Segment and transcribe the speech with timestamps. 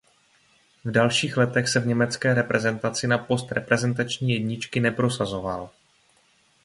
[0.85, 5.69] V dalších letech se v německé reprezentaci na post reprezentační jedničky neprosazoval.